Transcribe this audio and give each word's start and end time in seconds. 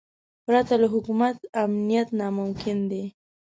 پرته 0.45 0.73
له 0.81 0.87
حکومت 0.93 1.35
امنیت 1.63 2.07
ناممکن 2.19 2.77
دی. 2.91 3.03